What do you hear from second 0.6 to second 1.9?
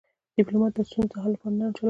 د ستونزو د حل لپاره نرم چلند کوي.